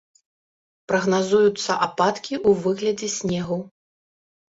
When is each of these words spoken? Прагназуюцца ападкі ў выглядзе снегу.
Прагназуюцца 0.91 1.71
ападкі 1.89 2.35
ў 2.47 2.65
выглядзе 2.67 3.15
снегу. 3.21 3.65